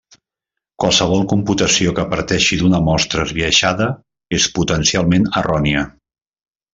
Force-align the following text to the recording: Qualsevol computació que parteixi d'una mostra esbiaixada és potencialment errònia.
Qualsevol 0.83 1.19
computació 1.33 1.91
que 1.99 2.05
parteixi 2.15 2.57
d'una 2.63 2.79
mostra 2.89 3.25
esbiaixada 3.29 3.87
és 4.39 4.49
potencialment 4.59 5.29
errònia. 5.43 5.85